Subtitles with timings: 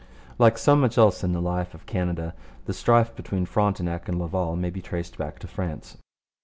[0.39, 2.33] Like so much else in the life of Canada,
[2.65, 5.97] the strife between Frontenac and Laval may be traced back to France.